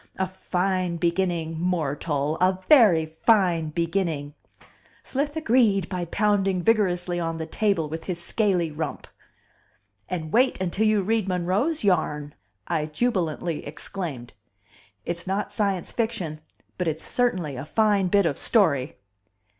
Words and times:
A 0.17 0.27
fine 0.27 0.97
beginning, 0.97 1.59
mortal, 1.59 2.35
a 2.37 2.57
very 2.67 3.05
fine 3.05 3.69
beginning!" 3.69 4.33
Slith 5.03 5.37
agreed 5.37 5.89
by 5.89 6.05
pounding 6.05 6.63
vigorously 6.63 7.19
on 7.19 7.37
the 7.37 7.45
table 7.45 7.87
with 7.87 8.05
his 8.05 8.19
scaly 8.19 8.71
rump. 8.71 9.05
"And 10.09 10.33
wait 10.33 10.59
until 10.59 10.87
you 10.87 11.03
read 11.03 11.27
Monroe's 11.27 11.83
yarn," 11.83 12.33
I 12.67 12.87
jubilantly 12.87 13.63
exclaimed. 13.63 14.33
"It's 15.05 15.27
not 15.27 15.53
science 15.53 15.91
fiction, 15.91 16.41
but 16.79 16.87
it's 16.87 17.03
certainly 17.03 17.55
a 17.55 17.63
fine 17.63 18.07
bit 18.07 18.25
of 18.25 18.39
story." 18.39 18.95